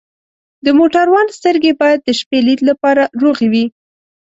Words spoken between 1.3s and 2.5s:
سترګې باید د شپې